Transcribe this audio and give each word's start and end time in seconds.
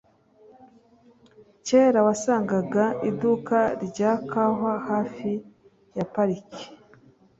Kera 1.65 1.99
wasangaga 2.07 2.85
iduka 3.09 3.57
rya 3.85 4.11
kawa 4.29 4.73
hafi 4.89 5.31
ya 5.97 6.05
parike. 6.13 6.63